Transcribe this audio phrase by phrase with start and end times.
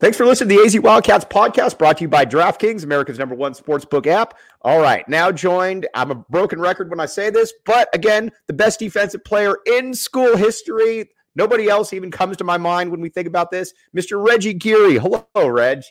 [0.00, 3.34] Thanks for listening to the AZ Wildcats podcast brought to you by DraftKings, America's number
[3.34, 4.34] one sportsbook app.
[4.62, 5.86] All right, now joined.
[5.94, 9.94] I'm a broken record when I say this, but again, the best defensive player in
[9.94, 11.10] school history.
[11.36, 13.72] Nobody else even comes to my mind when we think about this.
[13.96, 14.24] Mr.
[14.24, 14.98] Reggie Geary.
[14.98, 15.82] Hello, Reg.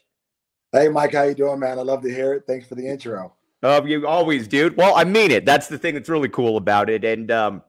[0.71, 1.13] Hey, Mike.
[1.13, 1.79] How you doing, man?
[1.79, 2.43] I love to hear it.
[2.47, 3.33] Thanks for the intro.
[3.63, 4.75] Uh, you always, dude.
[4.75, 5.45] Well, I mean it.
[5.45, 7.05] That's the thing that's really cool about it.
[7.05, 7.63] And um,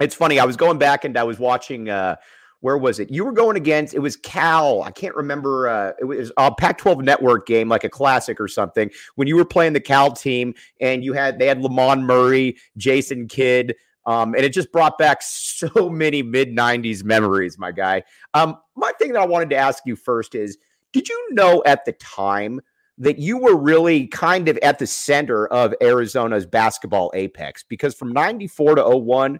[0.00, 0.40] it's funny.
[0.40, 1.88] I was going back and I was watching.
[1.88, 2.16] Uh,
[2.60, 3.10] where was it?
[3.10, 4.82] You were going against it was Cal.
[4.82, 5.68] I can't remember.
[5.68, 8.90] Uh, it was a Pac-12 network game, like a classic or something.
[9.16, 13.28] When you were playing the Cal team, and you had they had Lamond Murray, Jason
[13.28, 13.74] Kidd,
[14.06, 18.02] um, and it just brought back so many mid '90s memories, my guy.
[18.34, 20.58] Um, my thing that I wanted to ask you first is,
[20.92, 22.60] did you know at the time?
[22.98, 28.12] that you were really kind of at the center of Arizona's basketball apex because from
[28.12, 29.38] 94 to 01,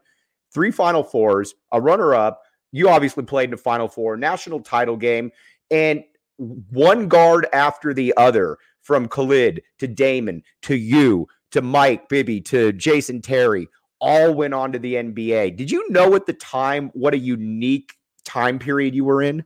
[0.52, 4.96] three Final Fours, a runner up, you obviously played in the Final Four, national title
[4.96, 5.32] game,
[5.70, 6.04] and
[6.38, 12.72] one guard after the other from Khalid to Damon to you to Mike Bibby to
[12.72, 13.68] Jason Terry
[14.00, 15.56] all went on to the NBA.
[15.56, 17.94] Did you know at the time what a unique
[18.24, 19.44] time period you were in?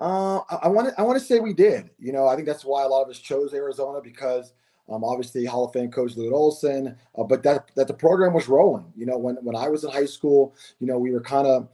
[0.00, 1.90] Uh, I want to I want to say we did.
[1.98, 4.54] You know, I think that's why a lot of us chose Arizona because
[4.90, 8.48] um, obviously Hall of Fame coach Lute Olson, uh, but that that the program was
[8.48, 8.92] rolling.
[8.96, 11.68] You know, when when I was in high school, you know, we were kind of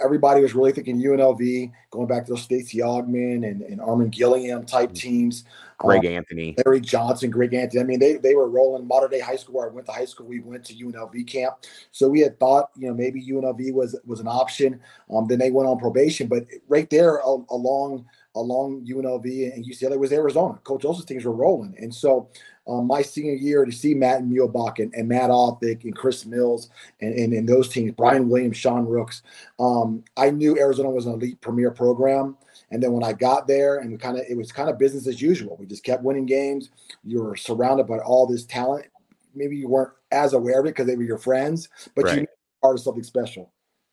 [0.00, 4.64] everybody was really thinking UNLV, going back to those Stacey Augmon and, and Armen Gilliam
[4.64, 4.94] type mm.
[4.94, 5.44] teams.
[5.78, 7.80] Greg um, Anthony, Larry Johnson, Greg Anthony.
[7.80, 9.56] I mean, they they were rolling modern day high school.
[9.56, 11.54] Where I went to high school, we went to UNLV camp,
[11.92, 14.80] so we had thought, you know, maybe UNLV was was an option.
[15.12, 18.06] Um, then they went on probation, but right there along
[18.40, 20.58] along UNLV and UCLA was Arizona.
[20.64, 21.74] Coach Olson's teams were rolling.
[21.78, 22.28] And so
[22.68, 26.70] um, my senior year to see Matt Muehlebach and, and Matt Othick and Chris Mills
[27.00, 29.22] and, and, and, those teams, Brian Williams, Sean Rooks,
[29.58, 32.36] um, I knew Arizona was an elite premier program.
[32.70, 35.22] And then when I got there and kind of it was kind of business as
[35.22, 35.56] usual.
[35.58, 36.70] We just kept winning games.
[37.04, 38.86] You were surrounded by all this talent.
[39.34, 42.14] Maybe you weren't as aware of it because they were your friends, but right.
[42.14, 42.28] you were
[42.60, 43.50] part of something special.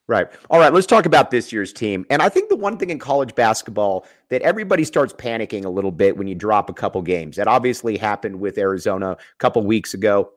[0.08, 0.28] Right.
[0.52, 0.72] All right.
[0.72, 2.06] Let's talk about this year's team.
[2.12, 5.92] And I think the one thing in college basketball that everybody starts panicking a little
[5.92, 7.38] bit when you drop a couple games.
[7.38, 10.32] That obviously happened with Arizona a couple weeks ago.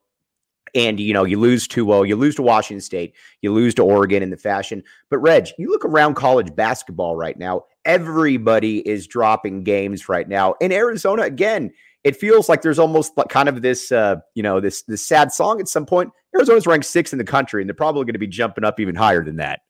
[0.75, 4.23] And you know, you lose 2-0, you lose to Washington State, you lose to Oregon
[4.23, 4.83] in the fashion.
[5.11, 10.55] But Reg, you look around college basketball right now, everybody is dropping games right now.
[10.61, 11.73] In Arizona, again,
[12.09, 15.31] it feels like there's almost like kind of this uh, you know, this this sad
[15.31, 16.11] song at some point.
[16.35, 18.95] Arizona's ranked sixth in the country, and they're probably going to be jumping up even
[18.95, 19.61] higher than that.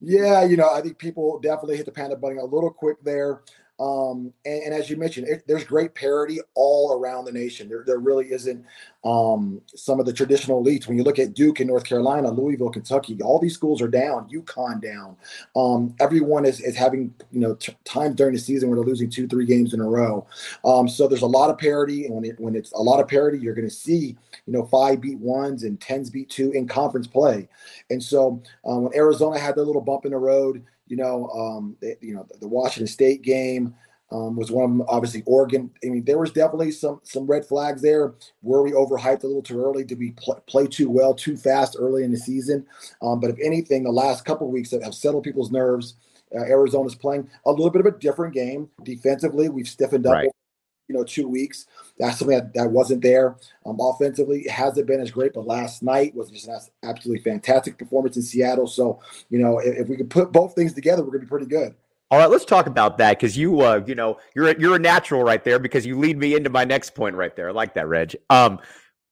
[0.00, 3.42] Yeah, you know, I think people definitely hit the panic button a little quick there.
[3.80, 7.68] Um, and, and, as you mentioned, it, there's great parity all around the nation.
[7.68, 8.64] There, there really isn't
[9.04, 10.88] um, some of the traditional elites.
[10.88, 14.28] When you look at Duke in North Carolina, Louisville, Kentucky, all these schools are down.
[14.30, 15.16] UConn down.
[15.54, 19.10] Um, everyone is, is having you know t- times during the season where they're losing
[19.10, 20.26] two, three games in a row.
[20.64, 23.06] Um, so there's a lot of parity, and when it, when it's a lot of
[23.06, 24.16] parity, you're going to see
[24.46, 27.48] you know five beat ones and tens beat two in conference play.
[27.90, 31.76] And so um, when Arizona had their little bump in the road you know, um,
[31.80, 33.74] they, you know, the Washington State game
[34.10, 34.86] um, was one of them.
[34.88, 35.70] Obviously, Oregon.
[35.84, 38.14] I mean, there was definitely some some red flags there.
[38.42, 39.84] Were we overhyped a little too early?
[39.84, 42.66] Did we pl- play too well, too fast early in the season?
[43.02, 45.96] Um, but if anything, the last couple weeks have, have settled people's nerves.
[46.34, 49.48] Uh, Arizona's playing a little bit of a different game defensively.
[49.48, 50.30] We've stiffened up right
[50.88, 51.66] you know, two weeks.
[51.98, 53.36] That's something that, that wasn't there.
[53.66, 57.78] Um, offensively, it hasn't been as great, but last night was just an absolutely fantastic
[57.78, 58.66] performance in Seattle.
[58.66, 59.00] So,
[59.30, 61.46] you know, if, if we could put both things together, we're going to be pretty
[61.46, 61.74] good.
[62.10, 64.78] All right, let's talk about that because you, uh, you know, you're a, you're a
[64.78, 67.50] natural right there because you lead me into my next point right there.
[67.50, 68.16] I like that, Reg.
[68.30, 68.58] Um,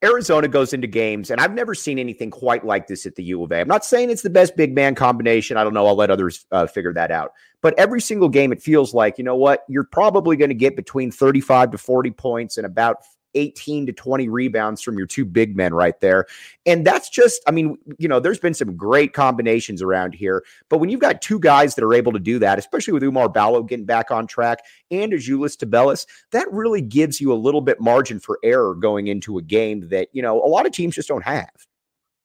[0.04, 3.43] Arizona goes into games, and I've never seen anything quite like this at the U
[3.43, 3.60] of A.
[3.60, 5.56] I'm not saying it's the best big man combination.
[5.56, 5.87] I don't know.
[5.87, 7.32] I'll let others uh, figure that out.
[7.62, 9.64] But every single game, it feels like, you know what?
[9.69, 12.98] You're probably going to get between 35 to 40 points and about
[13.34, 16.26] 18 to 20 rebounds from your two big men right there.
[16.64, 20.44] And that's just, I mean, you know, there's been some great combinations around here.
[20.69, 23.32] But when you've got two guys that are able to do that, especially with Oumar
[23.32, 27.81] Ballo getting back on track and Azuolas Tubelis, that really gives you a little bit
[27.81, 31.08] margin for error going into a game that, you know, a lot of teams just
[31.08, 31.50] don't have.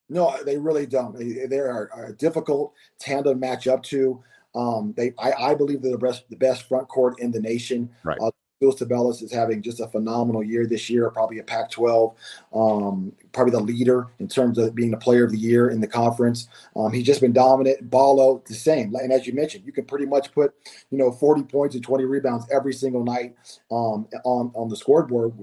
[0.09, 1.18] No, they really don't.
[1.18, 4.21] They, they are, a difficult tandem match up to.
[4.53, 7.89] Um, they, I, I, believe they're the best, the best front court in the nation.
[8.03, 8.18] Right.
[8.21, 12.15] Uh, Bill Tubelis is having just a phenomenal year this year, probably a Pac 12,
[12.53, 15.87] um, probably the leader in terms of being the player of the year in the
[15.87, 16.47] conference.
[16.75, 17.89] Um, he's just been dominant.
[17.89, 18.93] Ballo, the same.
[18.93, 20.53] And as you mentioned, you can pretty much put,
[20.91, 23.35] you know, 40 points and 20 rebounds every single night
[23.71, 25.33] um, on, on the scoreboard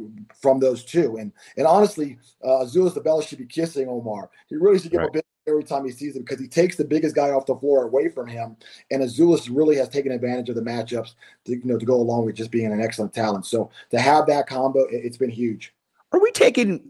[0.40, 1.16] from those two.
[1.16, 4.28] And and honestly, uh, Azuolas Tubelis should be kissing Oumar.
[4.46, 5.08] He really should give right.
[5.08, 7.56] a bit every time he sees him because he takes the biggest guy off the
[7.56, 8.56] floor away from him.
[8.90, 11.14] And Azuolas really has taken advantage of the matchups
[11.46, 13.46] to, you know, to go along with just being an excellent talent.
[13.46, 15.74] So to have that combo, it, has been huge.
[16.12, 16.80] Are we taking,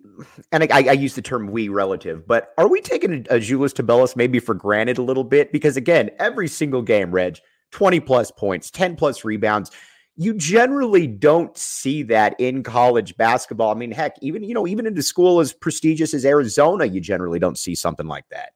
[0.53, 4.39] and I, I, use the term we relative, but are we taking Azuolas Tubelis maybe
[4.39, 5.51] for granted a little bit?
[5.51, 7.39] Because again, every single game, Reg,
[7.73, 9.73] 20 plus points, 10 plus rebounds
[10.19, 13.71] you generally don't see that in college basketball.
[13.71, 17.01] I mean, heck, even you know, even in a school as prestigious as Arizona, you
[17.01, 18.51] generally don't see something like that.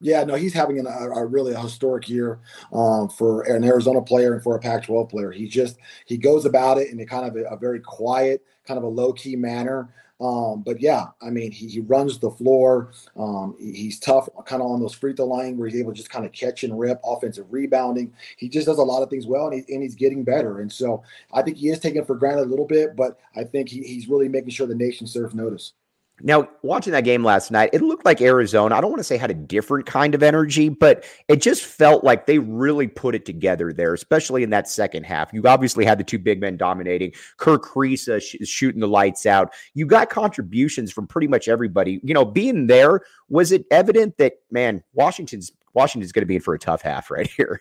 [0.00, 2.40] Yeah, no, he's having an, a, a, really a historic year
[2.72, 5.32] um, for an Arizona player and for a Pac-12 player.
[5.32, 5.76] He just
[6.06, 8.88] he goes about it in a kind of a, a very quiet, kind of a
[8.88, 9.92] low key manner.
[10.20, 12.92] Um, but yeah, I mean, he, he runs the floor.
[13.16, 15.96] Um, he, he's tough, kind of on those free throw line where he's able to
[15.96, 18.12] just kind of catch and rip, offensive rebounding.
[18.36, 20.60] He just does a lot of things well, and, he, and he's getting better.
[20.60, 21.02] And so
[21.32, 24.08] I think he is taken for granted a little bit, but I think he, he's
[24.08, 25.72] really making sure the nation serves notice.
[26.22, 29.16] Now, watching that game last night, it looked like Arizona, I don't want to say
[29.16, 33.24] had a different kind of energy, but it just felt like they really put it
[33.24, 35.32] together there, especially in that second half.
[35.32, 37.12] You obviously had the two big men dominating.
[37.36, 39.52] Kerr Kriisa uh, sh- shooting the lights out.
[39.74, 42.00] You got contributions from pretty much everybody.
[42.02, 46.42] You know, being there, was it evident that, man, Washington's Washington's going to be in
[46.42, 47.60] for a tough half right here?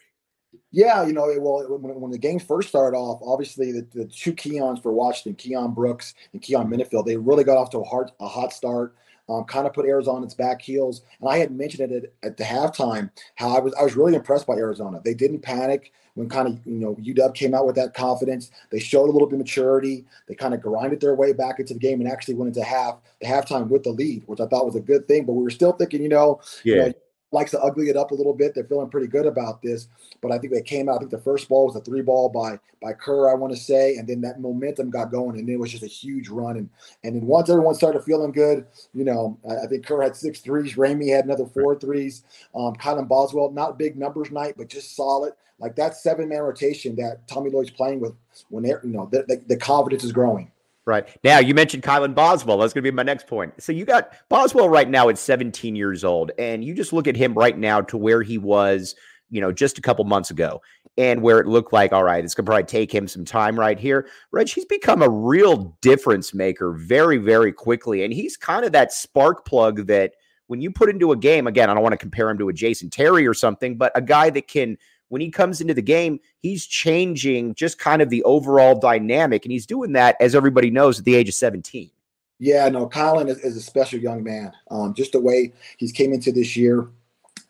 [0.71, 4.33] Yeah, you know, well, when, when the game first started off, obviously the, the two
[4.33, 8.11] Keons for Washington, Keion Brooks and Keyon Menifield, they really got off to a hard,
[8.19, 8.95] a hot start.
[9.27, 12.27] Um, kind of put Arizona on its back heels, and I had mentioned it at,
[12.27, 15.01] at the halftime how I was I was really impressed by Arizona.
[15.05, 18.49] They didn't panic when kind of you know UW came out with that confidence.
[18.71, 20.05] They showed a little bit of maturity.
[20.27, 22.97] They kind of grinded their way back into the game and actually went into half
[23.21, 25.25] the halftime with the lead, which I thought was a good thing.
[25.25, 26.75] But we were still thinking, you know, yeah.
[26.75, 26.93] You know,
[27.31, 28.53] likes to ugly it up a little bit.
[28.53, 29.87] They're feeling pretty good about this.
[30.21, 30.95] But I think they came out.
[30.95, 33.59] I think the first ball was a three ball by by Kerr, I want to
[33.59, 36.57] say, and then that momentum got going, and it was just a huge run.
[36.57, 36.69] And
[37.03, 40.39] and then once everyone started feeling good, you know, I, I think Kerr had six
[40.39, 40.75] threes.
[40.75, 42.23] Ramey had another four threes.
[42.55, 45.33] Um, Kylan Boswell, not big numbers night, but just solid.
[45.59, 48.13] Like that seven man rotation that Tommy Lloyd's playing with
[48.49, 50.49] when they're, you know, the, the, the confidence is growing.
[50.89, 51.07] Right.
[51.23, 52.57] Now, you mentioned Kylan Boswell.
[52.57, 53.61] That's going to be my next point.
[53.61, 57.15] So you got Boswell right now at 17 years old, and you just look at
[57.15, 58.95] him right now to where he was,
[59.29, 60.63] you know, just a couple months ago,
[60.97, 63.59] and where it looked like, all right, it's going to probably take him some time
[63.59, 64.07] right here.
[64.31, 68.03] Reg, he's become a real difference maker very, very quickly.
[68.03, 70.13] And he's kind of that spark plug that
[70.47, 72.53] when you put into a game, again, I don't want to compare him to a
[72.53, 76.19] Jason Terry or something, but a guy that can– when he comes into the game,
[76.41, 79.43] he's changing just kind of the overall dynamic.
[79.43, 81.91] And he's doing that, as everybody knows, at the age of 17.
[82.39, 84.53] Yeah, no, Kylan is, is a special young man.
[84.71, 86.87] Um, just the way he's came into this year,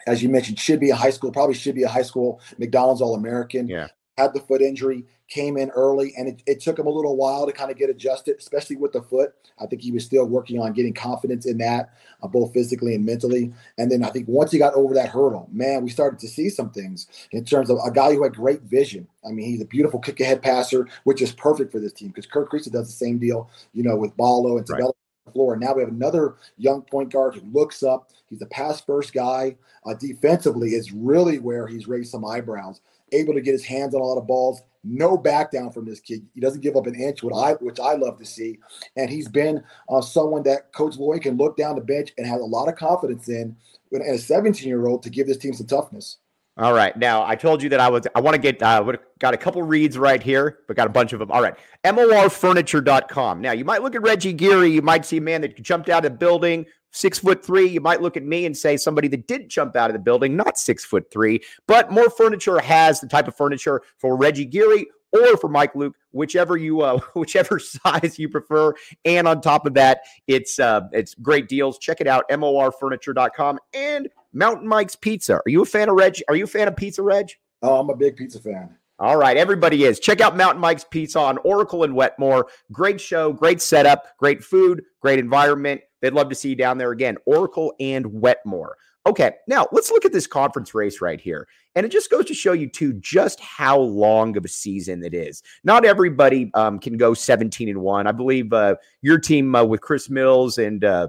[0.07, 3.01] as you mentioned, should be a high school, probably should be a high school McDonald's
[3.01, 3.67] All American.
[3.67, 3.89] Yeah.
[4.19, 7.45] Had the foot injury, came in early, and it, it, took him a little while
[7.45, 9.33] to kind of get adjusted, especially with the foot.
[9.61, 13.05] I think he was still working on getting confidence in that, uh, both physically and
[13.05, 13.53] mentally.
[13.77, 16.49] And then I think once he got over that hurdle, man, we started to see
[16.49, 19.07] some things in terms of a guy who had great vision.
[19.25, 22.25] I mean, he's a beautiful kick ahead passer, which is perfect for this team because
[22.25, 24.83] Kerr Kriisa does the same deal, you know, with Ballo and Tubelis.
[24.83, 24.93] Right.
[25.33, 25.53] Floor.
[25.53, 28.09] And now we have another young point guard who looks up.
[28.31, 29.57] He's a pass first guy.
[29.85, 32.81] Uh, defensively is really where he's raised some eyebrows.
[33.11, 35.99] Able to get his hands on a lot of balls, no back down from this
[35.99, 36.25] kid.
[36.33, 38.59] He doesn't give up an inch, which I which I love to see.
[38.95, 42.41] And he's been uh, someone that Coach Lloyd can look down the bench and has
[42.41, 43.55] a lot of confidence in,
[43.91, 46.17] and a 17 year old to give this team some toughness.
[46.59, 46.95] All right.
[46.97, 48.83] Now I told you that I was I want to get uh
[49.19, 51.31] got a couple reads right here, but got a bunch of them.
[51.31, 51.55] All right.
[51.85, 53.39] MORfurniture.com.
[53.39, 56.05] Now you might look at Reggie Geary, you might see a man that jumped out
[56.05, 57.67] of the building, six foot three.
[57.67, 60.35] You might look at me and say somebody that did jump out of the building,
[60.35, 64.87] not six foot three, but Mor Furniture has the type of furniture for Reggie Geary
[65.11, 68.73] or for Mike Luke, whichever you uh, whichever size you prefer.
[69.05, 71.77] And on top of that, it's uh, it's great deals.
[71.77, 75.35] Check it out, morfurniture.com and Mountain Mike's Pizza.
[75.35, 76.21] Are you a fan of Reg?
[76.27, 77.31] Are you a fan of Pizza Reg?
[77.61, 78.75] Oh, I'm a big pizza fan.
[78.99, 79.99] All right, everybody is.
[79.99, 82.47] Check out Mountain Mike's Pizza on Oracle and Wetmore.
[82.71, 85.81] Great show, great setup, great food, great environment.
[86.01, 87.17] They'd love to see you down there again.
[87.25, 88.75] Oracle and Wetmore.
[89.05, 91.47] Okay, now let's look at this conference race right here.
[91.75, 95.13] And it just goes to show you, too, just how long of a season it
[95.13, 95.41] is.
[95.63, 98.07] Not everybody um, can go 17 and 1.
[98.07, 101.07] I believe uh, your team uh, with Chris Mills and uh,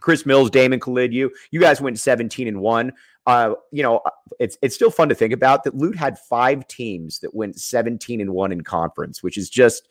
[0.00, 2.92] Chris Mills, Damon Khalid, you, you guys went 17 and 1
[3.26, 6.66] uh, you know, uh, it's it's still fun to think about that Lute had five
[6.68, 9.88] teams that went 17 and 1 in conference, which is just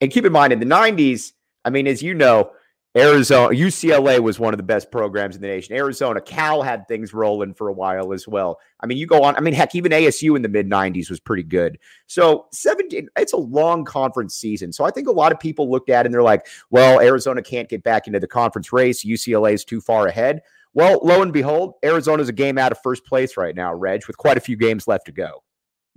[0.00, 1.32] and keep in mind in the 90s,
[1.64, 2.52] I mean, as you know,
[2.96, 5.76] Arizona, UCLA was one of the best programs in the nation.
[5.76, 8.58] Arizona, Cal had things rolling for a while as well.
[8.80, 11.20] I mean, you go on, I mean, heck, even ASU in the mid 90s was
[11.20, 11.78] pretty good.
[12.06, 14.72] So 17, it's a long conference season.
[14.72, 17.42] So I think a lot of people looked at it and they're like, well, Arizona
[17.42, 19.04] can't get back into the conference race.
[19.04, 20.40] UCLA is too far ahead.
[20.72, 24.16] Well, lo and behold, Arizona's a game out of first place right now, Reg, with
[24.16, 25.42] quite a few games left to go.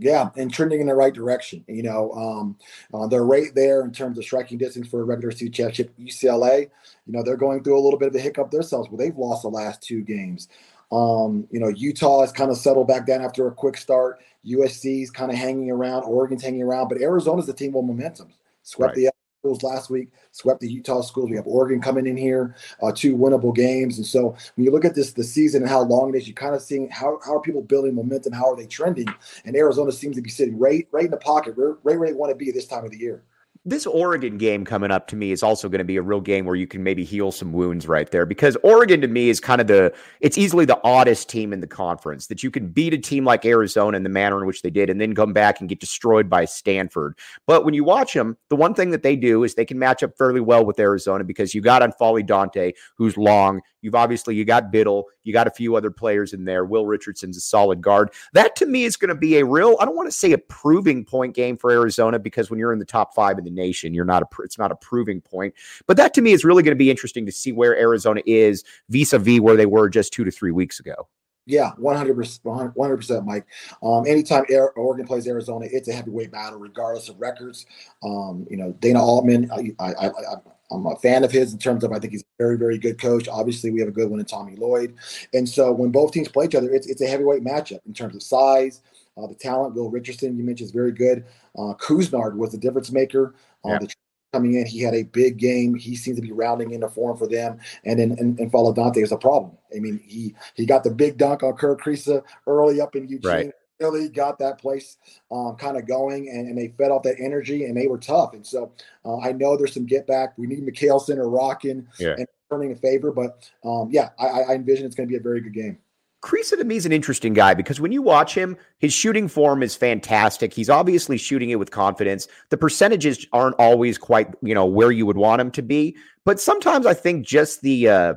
[0.02, 1.64] Yeah, and trending in the right direction.
[1.68, 2.58] You know, um,
[2.92, 5.96] uh, they're right there in terms of striking distance for a regular season championship.
[6.00, 6.62] UCLA,
[7.06, 9.44] you know, they're going through a little bit of a hiccup themselves, but they've lost
[9.44, 10.48] the last two games.
[10.92, 14.22] Um, you know, Utah has kind of settled back down after a quick start.
[14.44, 16.04] USC's kind of hanging around.
[16.04, 18.34] Oregon's hanging around, but Arizona's the team with momentum.
[18.64, 18.96] Swept right.
[18.96, 19.11] the
[19.42, 21.32] schools last week, swept the Utah schools.
[21.32, 23.98] We have Oregon coming in here, uh, two winnable games.
[23.98, 26.36] And so when you look at this the season and how long it is, you're
[26.36, 29.08] kind of seeing how, how are people building momentum, how are they trending?
[29.46, 32.14] And Arizona seems to be sitting right right in the pocket, right, right where they
[32.14, 33.24] want to be this time of the year
[33.64, 36.46] this Oregon game coming up to me is also going to be a real game
[36.46, 39.62] where you can maybe heal some wounds right there because Oregon to me is kind
[39.62, 42.98] of the it's easily the oddest team in the conference that you can beat a
[42.98, 45.70] team like Arizona in the manner in which they did and then come back and
[45.70, 47.16] get destroyed by Stanford.
[47.46, 50.02] But when you watch them, the one thing that they do is they can match
[50.02, 54.46] up fairly well with Arizona because you got N'Faly Dante who's long, You've obviously you
[54.46, 56.66] got Bittle, you got a few other players in there.
[56.66, 58.12] Will Richardson's a solid guard.
[58.34, 59.78] That to me is going to be a real.
[59.80, 62.80] I don't want to say a proving point game for Arizona because when you're in
[62.80, 64.28] the top five in the nation, you're not a.
[64.44, 65.54] It's not a proving point.
[65.88, 68.64] But that to me is really going to be interesting to see where Arizona is
[68.90, 71.08] vis-a-vis where they were just two to three weeks ago.
[71.48, 73.48] Yeah, 100%, 100%, Mike.
[73.82, 77.66] Um, anytime Oregon plays Arizona, it's a heavyweight battle, regardless of records.
[78.04, 80.36] Um, you know, Dana Altman, I, I, I,
[80.72, 83.00] I'm a fan of his in terms of I think he's a very, very good
[83.00, 83.28] coach.
[83.28, 84.96] Obviously, we have a good one in Tommy Lloyd.
[85.34, 88.16] And so when both teams play each other, it's, it's a heavyweight matchup in terms
[88.16, 88.82] of size,
[89.18, 89.76] uh, the talent.
[89.76, 91.26] Will Richardson, you mentioned, is very good.
[91.58, 93.36] Uh, Couisnard was the difference maker.
[93.66, 93.80] Uh, yeah.
[93.80, 93.94] the
[94.34, 95.76] coming in, he had a big game.
[95.76, 97.60] He seems to be rounding into form for them.
[97.84, 99.58] And then and, and N'Faly Dante is a problem.
[99.76, 103.30] I mean, he he got the big dunk on Kerr Kriisa early up in Eugene.
[103.30, 104.98] Right really got that place
[105.32, 108.34] um, kind of going and, and, they fed off that energy and they were tough.
[108.34, 108.72] And so
[109.04, 110.38] uh, I know there's some get back.
[110.38, 112.16] We need McKale Center rocking yeah.
[112.18, 113.12] and turning a favor.
[113.12, 115.80] But um, yeah, I, I envision it's going to be a very good game.
[116.24, 119.64] Kriisa to me is an interesting guy because when you watch him, his shooting form
[119.64, 120.54] is fantastic.
[120.54, 122.28] He's obviously shooting it with confidence.
[122.50, 126.40] The percentages aren't always quite, you know, where you would want him to be, but
[126.40, 128.14] sometimes I think just the uh,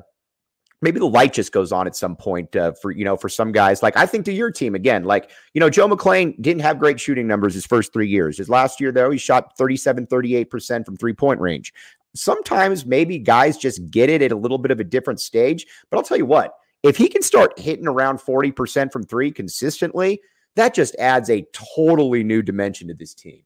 [0.85, 3.51] maybe the light just goes on at some point uh, for you know for some
[3.51, 3.83] guys.
[3.83, 7.01] Like i think to your team again like you know joe mcclain didn't have great
[7.01, 8.39] shooting numbers his first three years.
[8.39, 11.73] His last year though he shot 37 38% from three point range.
[12.15, 15.97] Sometimes maybe guys just get it at a little bit of a different stage but
[15.97, 20.21] i'll tell you what if he can start hitting around 40% from three consistently
[20.55, 23.43] that just adds a totally new dimension to this team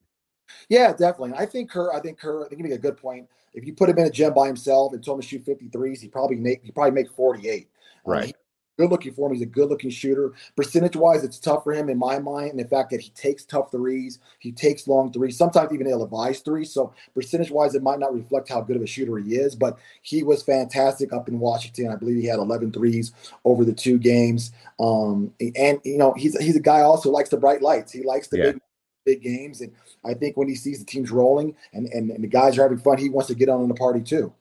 [0.68, 1.34] yeah, definitely.
[1.36, 1.92] I think Kerr.
[1.92, 2.44] I think Kerr.
[2.44, 3.28] I think he make a good point.
[3.54, 6.00] If you put him in a gym by himself and told him to shoot 53s,
[6.00, 7.68] he probably make he probably make 48.
[8.04, 8.34] Right.
[8.78, 9.34] good looking for him.
[9.34, 10.32] He's a good looking shooter.
[10.56, 12.52] Percentage wise, it's tough for him in my mind.
[12.52, 16.04] And the fact that he takes tough threes, he takes long threes, sometimes even ill
[16.04, 16.72] advised threes.
[16.72, 19.78] So percentage wise, it might not reflect how good of a shooter he is, but
[20.02, 21.88] he was fantastic up in Washington.
[21.88, 23.12] I believe he had 11 threes
[23.44, 24.52] over the two games.
[24.78, 27.92] Um, and you know, he's he's a guy also likes the bright lights.
[27.92, 28.52] He likes the yeah.
[28.52, 28.60] big
[29.04, 29.60] big games.
[29.60, 29.72] And
[30.04, 32.78] I think when he sees the teams rolling and, and, and the guys are having
[32.78, 34.32] fun, he wants to get on in the party too.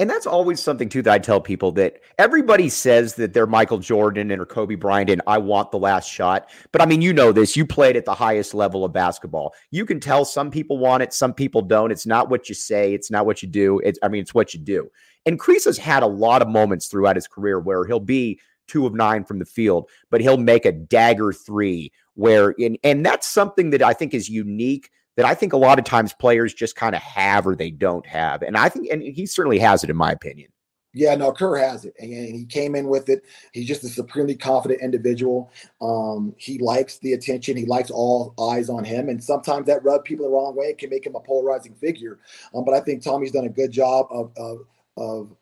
[0.00, 3.78] And that's always something too that I tell people that everybody says that they're Michael
[3.78, 6.50] Jordan and or Kobe Bryant and I want the last shot.
[6.72, 7.56] But I mean, you know this.
[7.56, 9.54] You played at the highest level of basketball.
[9.70, 11.92] You can tell some people want it, some people don't.
[11.92, 13.80] It's not what you say, it's not what you do.
[13.84, 14.90] It's I mean, it's what you do.
[15.26, 18.94] And Kriisa's had a lot of moments throughout his career where he'll be two of
[18.94, 23.70] nine from the field, but he'll make a dagger three where in and that's something
[23.70, 26.94] that I think is unique that I think a lot of times players just kind
[26.94, 28.42] of have or they don't have.
[28.42, 30.50] And I think and he certainly has it in my opinion.
[30.96, 33.24] Yeah, no, Kerr has it, and he came in with it.
[33.52, 35.50] He's just a supremely confident individual.
[35.82, 37.56] Um, he likes the attention.
[37.56, 40.66] He likes all eyes on him, and sometimes that rub people the wrong way.
[40.66, 42.20] It can make him a polarizing figure.
[42.54, 44.58] Um, but I think Tommy's done a good job of of,
[44.96, 45.36] of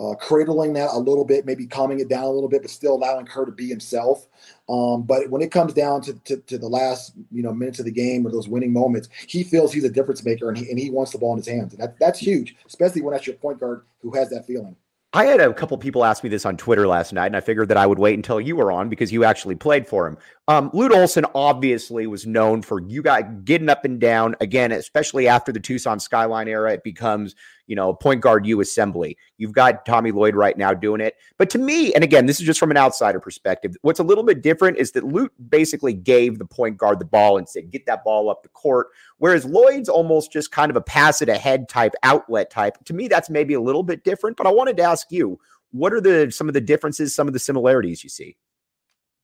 [0.00, 2.94] uh, cradling that a little bit, maybe calming it down a little bit, but still
[2.94, 4.26] allowing her to be himself.
[4.68, 7.84] Um, but when it comes down to, to, to, the last you know minutes of
[7.84, 10.78] the game or those winning moments, he feels he's a difference maker and he, and
[10.78, 11.74] he wants the ball in his hands.
[11.74, 14.74] And that, that's huge, especially when that's your point guard who has that feeling.
[15.12, 17.68] I had a couple people ask me this on Twitter last night, and I figured
[17.68, 20.16] that I would wait until you were on because you actually played for him.
[20.46, 25.26] Um, Lute Olson obviously was known for you guys getting up and down again, especially
[25.26, 26.74] after the Tucson Skyline era.
[26.74, 27.34] It becomes
[27.70, 29.16] you know, point guard U assembly.
[29.38, 31.14] You've got Tommy Lloyd right now doing it.
[31.38, 34.24] But to me, and again, this is just from an outsider perspective, what's a little
[34.24, 37.86] bit different is that Lute basically gave the point guard the ball and said, get
[37.86, 38.88] that ball up the court.
[39.18, 42.76] Whereas Lloyd's almost just kind of a pass it ahead type, outlet type.
[42.86, 44.36] To me, that's maybe a little bit different.
[44.36, 45.38] But I wanted to ask you,
[45.70, 48.36] what are the some of the differences, some of the similarities you see?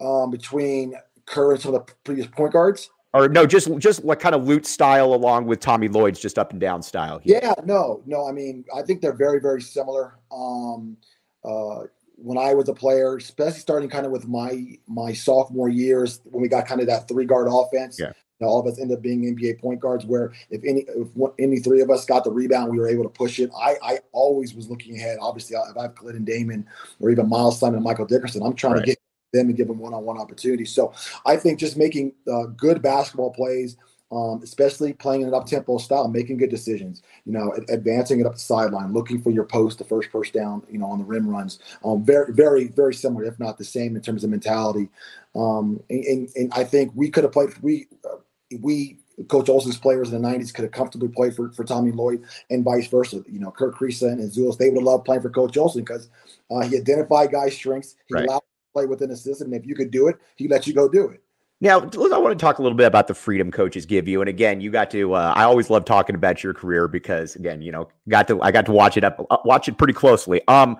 [0.00, 2.90] Um, between Kerr and some of the previous point guards?
[3.14, 6.50] Or no, just just like kind of Lute style along with Tommy Lloyd's just up
[6.50, 7.18] and down style.
[7.18, 7.40] Here.
[7.42, 8.28] Yeah, no, no.
[8.28, 10.18] I mean, I think they're very, very similar.
[10.30, 10.98] Um,
[11.44, 11.84] uh,
[12.16, 16.42] when I was a player, especially starting kind of with my my sophomore years, when
[16.42, 17.98] we got kind of that three guard offense.
[17.98, 18.12] Yeah.
[18.38, 20.04] You know, all of us ended up being NBA point guards.
[20.04, 21.08] Where if any if
[21.38, 23.50] any three of us got the rebound, we were able to push it.
[23.58, 25.18] I I always was looking ahead.
[25.22, 26.66] Obviously, if I have Clinton Damon
[27.00, 28.80] or even Miles Simon and Michael Dickerson, I'm trying right.
[28.80, 28.98] to get
[29.36, 30.72] them and give them one-on-one opportunities.
[30.72, 30.92] So
[31.24, 33.76] I think just making uh, good basketball plays,
[34.12, 37.02] um, especially playing in an up-tempo style, making good decisions.
[37.24, 40.62] You know, advancing it up the sideline, looking for your post, the first first down.
[40.70, 41.58] You know, on the rim runs.
[41.84, 44.88] Um, very, very, very similar, if not the same, in terms of mentality.
[45.34, 47.50] Um, and, and, and I think we could have played.
[47.62, 48.18] We uh,
[48.60, 52.22] we Coach Olson's players in the 90s could have comfortably played for, for Tommy Lloyd
[52.50, 53.22] and vice versa.
[53.26, 56.10] You know, Kerr Kriisa and Zulis, they would have loved playing for Coach Olson because
[56.50, 57.96] uh, he identified guys' strengths.
[58.06, 58.26] He right.
[58.26, 58.42] allowed
[58.76, 59.52] play within the system.
[59.52, 61.22] And if you could do it, he let you go do it.
[61.62, 64.20] Now, I want to talk a little bit about the freedom coaches give you.
[64.20, 65.14] And again, you got to.
[65.14, 68.42] Uh, I always love talking about your career because, again, you know, got to.
[68.42, 70.42] I got to watch it up, uh, watch it pretty closely.
[70.48, 70.76] Um,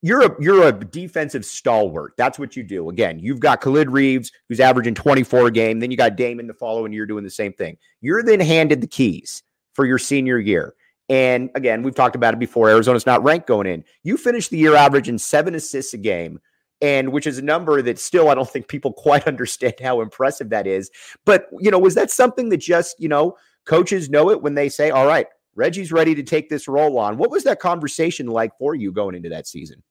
[0.00, 2.12] you're a you're a defensive stalwart.
[2.16, 2.88] That's what you do.
[2.88, 5.80] Again, you've got Khalid Reeves, who's averaging 24 a game.
[5.80, 7.76] Then you got Damon the following year doing the same thing.
[8.00, 9.42] You're then handed the keys
[9.74, 10.74] for your senior year.
[11.08, 12.70] And again, we've talked about it before.
[12.70, 13.82] Arizona's not ranked going in.
[14.04, 16.40] You finished the year averaging seven assists a game
[16.82, 20.50] and which is a number that still I don't think people quite understand how impressive
[20.50, 20.90] that is.
[21.24, 24.68] But you know, was that something that just you know coaches know it when they
[24.68, 27.16] say, "All right, Reggie's ready to take this role on"?
[27.16, 29.82] What was that conversation like for you going into that season?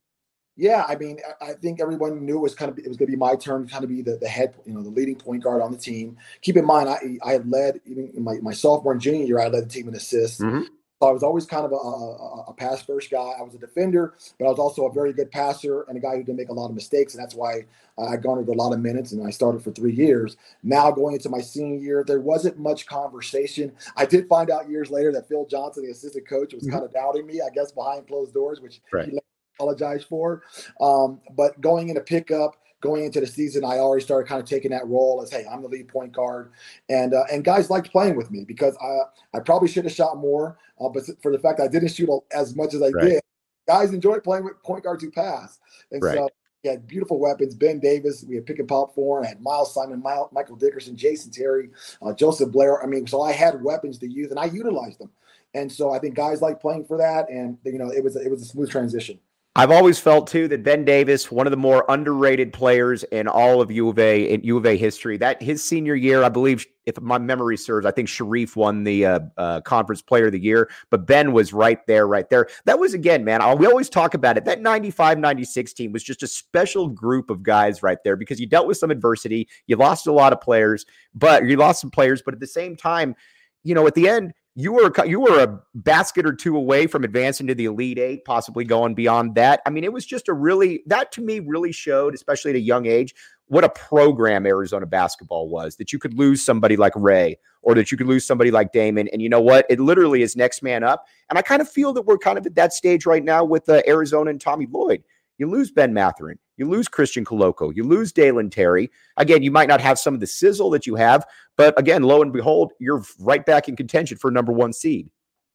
[0.58, 3.16] Yeah, I mean, I think everyone knew it was kind of it was going to
[3.16, 5.44] be my turn, to kind of be the, the head, you know, the leading point
[5.44, 6.18] guard on the team.
[6.42, 9.40] Keep in mind, I I had led even in my, my sophomore and junior year,
[9.40, 10.42] I led the team in assists.
[10.42, 10.64] Mm-hmm.
[11.02, 13.18] So I was always kind of a, a, a, pass first guy.
[13.18, 16.16] I was a defender, but I was also a very good passer and a guy
[16.16, 17.16] who didn't make a lot of mistakes.
[17.16, 17.66] And that's why
[17.98, 20.38] I garnered a lot of minutes and I started for three years.
[20.62, 23.72] Now going into my senior year, there wasn't much conversation.
[23.96, 26.74] I did find out years later that Phil Johnson, the assistant coach, was mm-hmm.
[26.74, 29.10] kind of doubting me, I guess, behind closed doors, which right.
[29.10, 29.18] he
[29.58, 30.44] apologized for.
[30.80, 34.72] Um, but going into pickup, going into the season, I already started kind of taking
[34.72, 36.52] that role as, hey, I'm the lead point guard,
[36.90, 40.18] and uh, and guys liked playing with me because I I probably should have shot
[40.18, 43.06] more, uh, but for the fact I didn't shoot as much as I right.
[43.06, 43.22] did,
[43.68, 45.60] guys enjoyed playing with point guards who pass,
[45.92, 46.18] and right.
[46.18, 46.28] so.
[46.64, 47.56] We had beautiful weapons.
[47.56, 49.26] Ben Davis, we had pick and pop four.
[49.26, 51.72] I had Miles Simon, Michael Dickerson, Jason Terry,
[52.04, 52.84] uh, Joseph Blair.
[52.84, 55.10] I mean, so I had weapons to use, and I utilized them.
[55.56, 58.30] And so I think guys like playing for that, and you know, it was it
[58.30, 59.20] was a smooth transition.
[59.54, 63.62] I've always felt too that Ben Davis, one of the more underrated players in all
[63.62, 65.18] of U of A in U of A history.
[65.18, 69.06] That his senior year, I believe, if my memory serves, I think Shareef won the
[69.06, 72.48] uh, uh, conference player of the year, but Ben was right there, right there.
[72.64, 73.42] That was again, man.
[73.42, 74.46] I, we always talk about it.
[74.46, 78.48] That 95 96 team was just a special group of guys right there because you
[78.48, 79.50] dealt with some adversity.
[79.68, 82.78] You lost a lot of players, but you lost some players, but at the same
[82.78, 83.16] time,
[83.64, 87.04] you know, at the end, you were you were a basket or two away from
[87.04, 89.62] advancing to the elite eight, possibly going beyond that.
[89.66, 92.62] I mean, it was just a really that to me really showed, especially at a
[92.62, 93.16] young age,
[93.48, 95.78] what a program Arizona basketball was.
[95.78, 99.08] That you could lose somebody like Ray, or that you could lose somebody like Damon,
[99.14, 99.66] and you know what?
[99.70, 101.06] It literally is next man up.
[101.30, 103.70] And I kind of feel that we're kind of at that stage right now with
[103.70, 105.04] uh, Arizona and Tommy Lloyd.
[105.38, 106.40] You lose Ben Mathurin.
[106.58, 107.76] You lose Christian Koloko.
[107.76, 108.92] You lose Dalen Terry.
[109.18, 111.26] Again, you might not have some of the sizzle that you have,
[111.58, 115.10] but again, lo and behold, you're right back in contention for number one seed.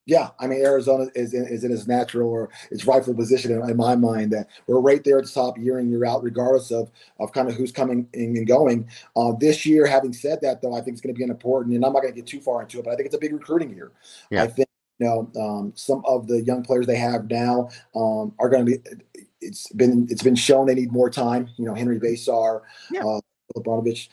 [0.06, 3.68] Yeah, I mean Arizona is in, is in its natural or its rightful position in,
[3.68, 6.70] in, my mind that we're right there at the top year in year out, regardless
[6.70, 8.88] of of kind of who's coming in and going.
[9.16, 11.74] Uh, this year, having said that, though, I think it's going to be an important,
[11.74, 13.18] and I'm not going to get too far into it, but I think it's a
[13.18, 13.90] big recruiting year.
[14.30, 14.44] Yeah.
[14.44, 14.68] I think
[15.00, 18.78] you know um, some of the young players they have now um, are going to
[18.78, 21.48] be it's been it's been shown they need more time.
[21.56, 23.00] You know, Henry Veesaar, yeah.
[23.00, 23.20] uh,
[23.54, 23.66] Philip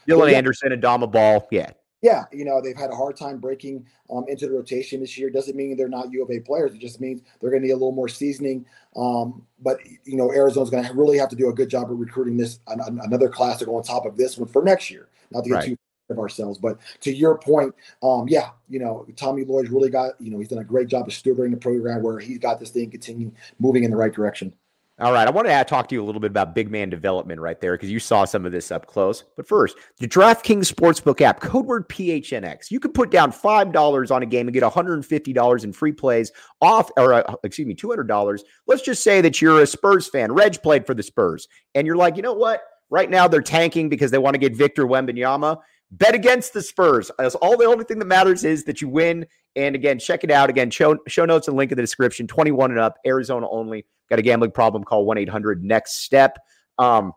[0.08, 0.38] Dylan yeah.
[0.38, 1.48] Anderson, Adama Ball.
[1.52, 1.72] Yeah.
[2.02, 5.30] Yeah, you know they've had a hard time breaking um, into the rotation this year.
[5.30, 6.74] Doesn't mean they're not U of A players.
[6.74, 8.66] It just means they're going to need a little more seasoning.
[8.98, 11.98] Um, but you know Arizona's going to really have to do a good job of
[11.98, 15.08] recruiting this an, another class to go on top of this one for next year.
[15.32, 15.66] Not to get right.
[15.66, 15.78] too
[16.10, 16.58] of ourselves.
[16.58, 20.50] But to your point, um, yeah, you know, Tommy Lloyd's really got, you know, he's
[20.50, 23.84] done a great job of stewarding the program where he's got this thing continuing moving
[23.84, 24.54] in the right direction.
[25.00, 25.28] All right.
[25.28, 27.74] I want to talk to you a little bit about big man development right there
[27.74, 29.24] because you saw some of this up close.
[29.36, 32.70] But first, the DraftKings Sportsbook app, code word PHNX.
[32.70, 36.92] You could put down $5 on a game and get $150 in free plays off,
[36.96, 38.42] or uh, excuse me, $200.
[38.68, 40.32] Let's just say that you're a Spurs fan.
[40.32, 42.62] Reg played for the Spurs, and you're like, you know what?
[42.92, 45.58] Right now they're tanking because they want to get Victor Wembanyama.
[45.96, 47.12] Bet against the Spurs.
[47.20, 49.28] As all the only thing that matters is that you win.
[49.56, 50.50] And again, check it out.
[50.50, 52.26] Again, show, show notes and link in the description.
[52.26, 53.86] 21 and up, Arizona only.
[54.10, 54.84] Got a gambling problem?
[54.84, 56.40] Call 1 800 next step.
[56.80, 57.14] Um,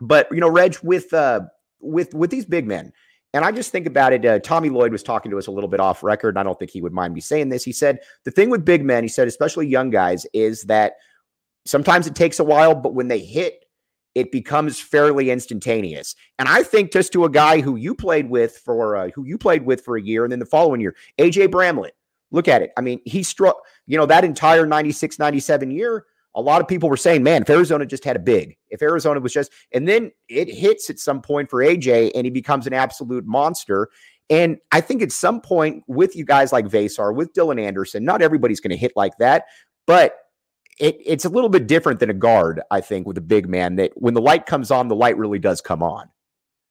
[0.00, 1.40] but you know, Reg, with uh,
[1.80, 2.92] with with these big men,
[3.32, 4.24] and I just think about it.
[4.24, 6.58] Uh, Tommy Lloyd was talking to us a little bit off record, and I don't
[6.58, 7.64] think he would mind me saying this.
[7.64, 10.94] He said the thing with big men, he said, especially young guys, is that
[11.64, 13.63] sometimes it takes a while, but when they hit,
[14.14, 16.14] it becomes fairly instantaneous.
[16.38, 19.38] And I think just to a guy who you played with for uh, who you
[19.38, 21.94] played with for a year, and then the following year, AJ Bramlett.
[22.30, 22.72] Look at it.
[22.76, 26.04] I mean, he struck, you know, that entire 96, 97 year.
[26.34, 29.20] A lot of people were saying, man, if Arizona just had a big, if Arizona
[29.20, 32.72] was just, and then it hits at some point for AJ and he becomes an
[32.72, 33.88] absolute monster.
[34.30, 38.20] And I think at some point with you guys like Veesaar, with Dylan Anderson, not
[38.20, 39.44] everybody's going to hit like that,
[39.86, 40.16] but
[40.78, 43.76] it, it's a little bit different than a guard, I think, with a big man
[43.76, 46.08] that when the light comes on, the light really does come on.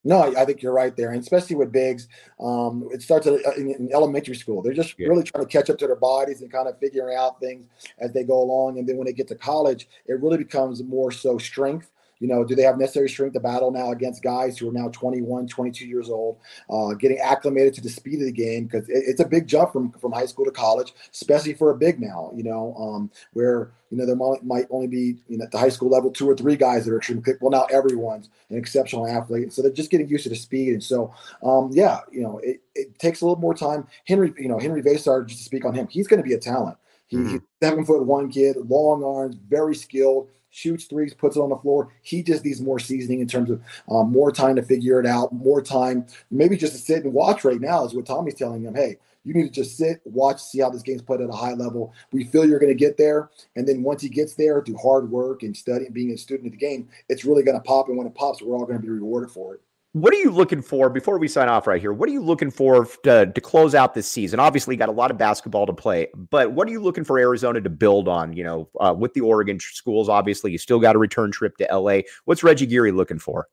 [0.06, 2.10] No, I think you're right there, and especially with bigs,
[2.42, 4.62] um, it starts in, in, elementary school.
[4.62, 5.08] They're just yeah.
[5.08, 7.68] really trying to catch up to their bodies and kind of figuring out things
[8.00, 8.80] as they go along.
[8.80, 11.90] And then when they get to college, it really becomes more so strength
[12.24, 14.88] you know, do they have necessary strength to battle now against guys who are now
[14.88, 16.38] 21, 22 years old,
[16.70, 18.64] uh, getting acclimated to the speed of the game?
[18.64, 21.76] Because it, it's a big jump from, from high school to college, especially for a
[21.76, 25.44] big now, you know, um, where, you know, there might, might only be, you know,
[25.44, 27.40] at the high school level, two or three guys that are extremely quick.
[27.42, 29.52] Well, now everyone's an exceptional athlete.
[29.52, 30.70] So they're just getting used to the speed.
[30.70, 33.86] And so, um, yeah, you know, it, it takes a little more time.
[34.08, 36.40] Henry, you know, Henry Veesaar, just to speak on him, he's going to be a
[36.40, 36.78] talent.
[37.08, 37.30] He, mm-hmm.
[37.32, 41.58] He's seven foot one kid, long arms, very skilled shoots threes, puts it on the
[41.58, 41.90] floor.
[42.04, 45.34] He just needs more seasoning in terms of um, more time to figure it out,
[45.34, 48.76] more time, maybe just to sit and watch right now is what Tommy's telling him.
[48.76, 51.54] Hey, you need to just sit, watch, see how this game's played at a high
[51.54, 51.94] level.
[52.12, 53.30] We feel you're going to get there.
[53.56, 56.52] And then once he gets there through hard work and studying, being a student of
[56.52, 57.88] the game, it's really going to pop.
[57.88, 59.62] And when it pops, we're all going to be rewarded for it.
[59.94, 61.94] What are you looking for before we sign off right here?
[61.94, 64.40] What are you looking for to, to close out this season?
[64.40, 67.62] Obviously, got a lot of basketball to play, but what are you looking for Arizona
[67.62, 68.34] to build on?
[68.36, 71.68] You know, uh, with the Oregon schools, obviously, you still got a return trip to
[71.72, 72.00] LA.
[72.26, 73.48] What's Reggie Geary looking for?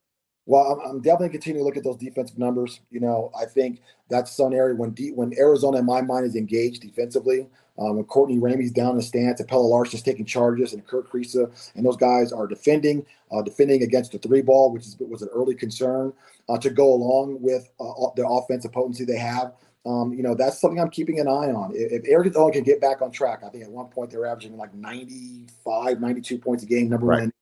[0.46, 2.81] Well, I'm, definitely continuing to look at those defensive numbers.
[2.90, 6.37] You know, I think that's some area when de- when Arizona, in my mind, is
[6.37, 7.50] engaged defensively.
[7.81, 11.51] Um, Courtney Ramey's down in the stance, and Pelle Larsson's taking charges, and Kerr Kriisa,
[11.75, 15.29] and those guys are defending, uh, defending against the three ball, which is, was an
[15.33, 16.12] early concern
[16.49, 19.55] uh, to go along with uh, the offensive potency they have.
[19.87, 21.73] Um, you know, that's something I'm keeping an eye on.
[21.75, 24.27] If, if Arizona can get back on track, I think at one point they were
[24.27, 27.21] averaging like 95, 92 points a game, number right.
[27.21, 27.33] one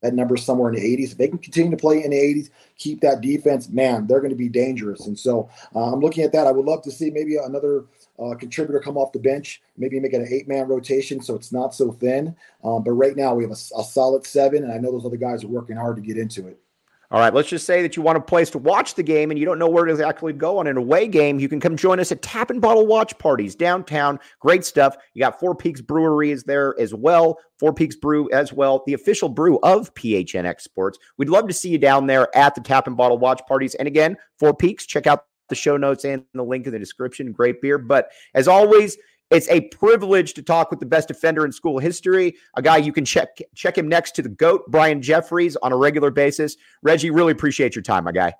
[0.00, 1.12] that number somewhere in the 80s.
[1.12, 4.30] If they can continue to play in the 80s, keep that defense, man, they're going
[4.30, 5.06] to be dangerous.
[5.06, 6.46] And so uh, I'm looking at that.
[6.46, 7.86] I would love to see maybe another
[8.18, 11.52] uh, contributor come off the bench, maybe make it an eight man rotation so it's
[11.52, 12.34] not so thin.
[12.64, 15.16] Um, but right now we have a, a solid seven, and I know those other
[15.16, 16.60] guys are working hard to get into it.
[17.10, 19.40] All right, let's just say that you want a place to watch the game and
[19.40, 21.40] you don't know where to actually go on an away game.
[21.40, 24.20] You can come join us at Tap and Bottle Watch Parties downtown.
[24.40, 24.94] Great stuff.
[25.14, 27.38] You got Four Peaks Brewery is there as well.
[27.58, 30.98] Four Peaks Brew as well, the official brew of PHNX Sports.
[31.16, 33.74] We'd love to see you down there at the Tap and Bottle Watch Parties.
[33.76, 37.32] And again, Four Peaks, check out the show notes and the link in the description.
[37.32, 37.78] Great beer.
[37.78, 38.98] But as always,
[39.30, 42.92] it's a privilege to talk with the best defender in school history, a guy you
[42.92, 46.56] can check check him next to the GOAT, Brian Jeffries, on a regular basis.
[46.82, 48.32] Reggie, really appreciate your time, my guy.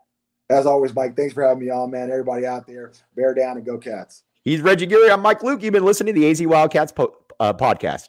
[0.50, 2.10] As always, Mike, thanks for having me on, man.
[2.10, 4.22] Everybody out there, bear down and go Cats.
[4.44, 5.10] He's Reggie Geary.
[5.10, 5.62] I'm Mike Luke.
[5.62, 8.08] You've been listening to the AZ Wildcats po- uh, podcast.